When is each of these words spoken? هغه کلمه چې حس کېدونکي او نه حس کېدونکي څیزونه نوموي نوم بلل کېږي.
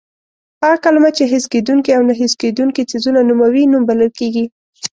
هغه 0.61 0.77
کلمه 0.85 1.09
چې 1.17 1.23
حس 1.31 1.45
کېدونکي 1.53 1.89
او 1.97 2.01
نه 2.09 2.13
حس 2.19 2.33
کېدونکي 2.41 2.81
څیزونه 2.91 3.19
نوموي 3.29 3.63
نوم 3.71 3.83
بلل 3.89 4.11
کېږي. 4.19 4.45